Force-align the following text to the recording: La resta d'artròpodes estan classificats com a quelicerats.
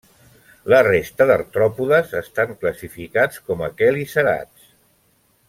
La 0.73 0.77
resta 0.87 1.27
d'artròpodes 1.31 2.15
estan 2.21 2.55
classificats 2.65 3.45
com 3.51 3.63
a 3.67 3.71
quelicerats. 3.83 4.75